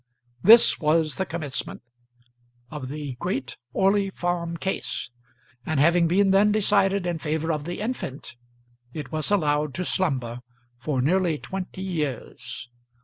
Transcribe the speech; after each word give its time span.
This 0.41 0.79
was 0.79 1.17
the 1.17 1.27
commencement 1.27 1.83
of 2.71 2.87
the 2.87 3.13
great 3.19 3.57
Orley 3.71 4.09
Farm 4.09 4.57
Case, 4.57 5.11
and 5.63 5.79
having 5.79 6.07
been 6.07 6.31
then 6.31 6.51
decided 6.51 7.05
in 7.05 7.19
favour 7.19 7.51
of 7.51 7.65
the 7.65 7.81
infant 7.81 8.35
it 8.93 9.11
was 9.11 9.29
allowed 9.29 9.75
to 9.75 9.85
slumber 9.85 10.39
for 10.75 11.03
nearly 11.03 11.37
twenty 11.37 11.83
years. 11.83 12.67